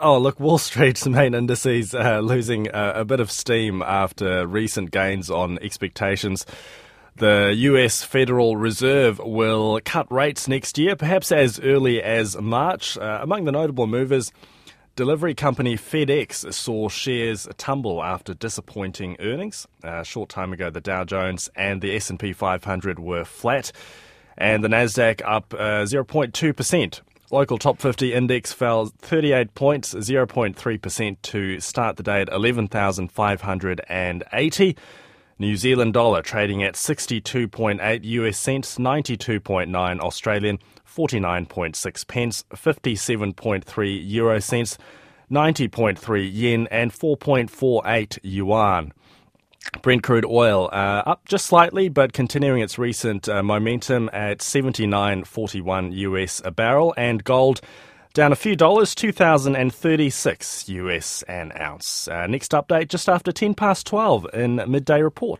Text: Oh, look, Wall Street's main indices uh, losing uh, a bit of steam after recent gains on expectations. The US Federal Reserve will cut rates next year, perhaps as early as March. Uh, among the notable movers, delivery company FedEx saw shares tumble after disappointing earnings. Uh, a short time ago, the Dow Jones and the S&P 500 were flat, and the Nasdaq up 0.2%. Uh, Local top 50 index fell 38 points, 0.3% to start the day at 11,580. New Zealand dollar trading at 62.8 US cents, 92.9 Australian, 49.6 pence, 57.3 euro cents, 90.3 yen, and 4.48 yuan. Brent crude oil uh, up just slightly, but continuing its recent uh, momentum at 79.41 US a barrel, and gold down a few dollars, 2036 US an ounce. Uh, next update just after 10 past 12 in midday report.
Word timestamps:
Oh, 0.00 0.18
look, 0.18 0.40
Wall 0.40 0.58
Street's 0.58 1.06
main 1.08 1.34
indices 1.34 1.94
uh, 1.94 2.18
losing 2.18 2.68
uh, 2.70 2.94
a 2.96 3.04
bit 3.04 3.20
of 3.20 3.30
steam 3.30 3.80
after 3.80 4.46
recent 4.46 4.90
gains 4.90 5.30
on 5.30 5.58
expectations. 5.60 6.44
The 7.16 7.54
US 7.56 8.02
Federal 8.02 8.56
Reserve 8.56 9.20
will 9.20 9.78
cut 9.84 10.10
rates 10.10 10.48
next 10.48 10.78
year, 10.78 10.96
perhaps 10.96 11.30
as 11.30 11.60
early 11.60 12.02
as 12.02 12.36
March. 12.36 12.98
Uh, 12.98 13.20
among 13.22 13.44
the 13.44 13.52
notable 13.52 13.86
movers, 13.86 14.32
delivery 14.96 15.34
company 15.34 15.76
FedEx 15.76 16.52
saw 16.52 16.88
shares 16.88 17.46
tumble 17.56 18.02
after 18.02 18.34
disappointing 18.34 19.16
earnings. 19.20 19.68
Uh, 19.84 20.00
a 20.00 20.04
short 20.04 20.28
time 20.28 20.52
ago, 20.52 20.70
the 20.70 20.80
Dow 20.80 21.04
Jones 21.04 21.48
and 21.54 21.80
the 21.80 21.94
S&P 21.94 22.32
500 22.32 22.98
were 22.98 23.24
flat, 23.24 23.70
and 24.36 24.64
the 24.64 24.68
Nasdaq 24.68 25.22
up 25.24 25.50
0.2%. 25.50 26.98
Uh, 26.98 27.02
Local 27.34 27.58
top 27.58 27.80
50 27.80 28.14
index 28.14 28.52
fell 28.52 28.92
38 29.00 29.56
points, 29.56 29.92
0.3% 29.92 31.16
to 31.22 31.58
start 31.58 31.96
the 31.96 32.04
day 32.04 32.20
at 32.20 32.28
11,580. 32.28 34.76
New 35.40 35.56
Zealand 35.56 35.94
dollar 35.94 36.22
trading 36.22 36.62
at 36.62 36.74
62.8 36.74 38.04
US 38.04 38.38
cents, 38.38 38.78
92.9 38.78 39.98
Australian, 39.98 40.60
49.6 40.88 42.06
pence, 42.06 42.44
57.3 42.52 44.08
euro 44.08 44.38
cents, 44.38 44.78
90.3 45.28 46.30
yen, 46.32 46.68
and 46.70 46.92
4.48 46.92 48.18
yuan. 48.22 48.92
Brent 49.82 50.02
crude 50.02 50.24
oil 50.24 50.68
uh, 50.72 51.02
up 51.06 51.24
just 51.26 51.46
slightly, 51.46 51.88
but 51.88 52.12
continuing 52.12 52.62
its 52.62 52.78
recent 52.78 53.28
uh, 53.28 53.42
momentum 53.42 54.10
at 54.12 54.38
79.41 54.38 55.92
US 55.94 56.42
a 56.44 56.50
barrel, 56.50 56.94
and 56.96 57.22
gold 57.24 57.60
down 58.14 58.30
a 58.30 58.36
few 58.36 58.54
dollars, 58.54 58.94
2036 58.94 60.68
US 60.68 61.22
an 61.22 61.52
ounce. 61.58 62.06
Uh, 62.06 62.26
next 62.28 62.52
update 62.52 62.88
just 62.88 63.08
after 63.08 63.32
10 63.32 63.54
past 63.54 63.86
12 63.86 64.28
in 64.32 64.62
midday 64.68 65.02
report. 65.02 65.32